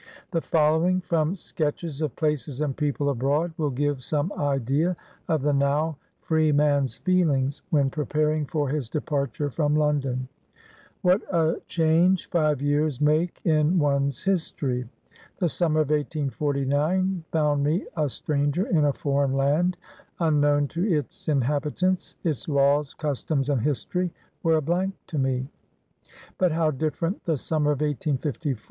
[0.31, 5.53] The following, from" Sketches of Places and People Abroad," will give some idea of the
[5.53, 10.27] (now) freeman's feelings, when preparing for his departure from Lon don:—"
[11.03, 14.89] What a change five years make in one's history!
[15.37, 19.75] The summer of 1849 found me a stranger in a foreign AN AMERICAN
[20.17, 20.33] BONDMAN.
[20.41, 24.11] 101 land, unknown to its inhabitants; its laws, customs and history
[24.41, 25.47] were a blank to me.
[26.39, 28.57] But how different the summer of 1851!